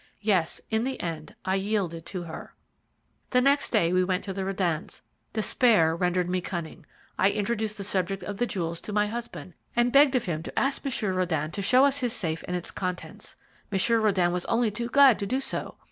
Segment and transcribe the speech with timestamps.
[0.21, 2.55] Yes, in the end I yielded to her.
[3.29, 5.01] "The next day we went to the Rödens'.
[5.33, 6.87] Despair rendered me cunning;
[7.19, 10.57] I introduced the subject of the jewels to my husband, and begged of him to
[10.59, 13.35] ask Monsieur Röden to show us his safe and its contents.
[13.71, 15.75] Monsieur Röden was only too glad to do so.